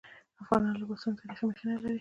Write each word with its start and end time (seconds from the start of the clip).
د 0.35 0.37
افغانانو 0.43 0.79
لباسونه 0.81 1.15
تاریخي 1.19 1.43
مخینه 1.49 1.73
لري. 1.75 1.89